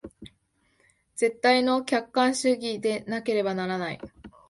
[1.15, 3.99] 絶対の客観主義でなければならない。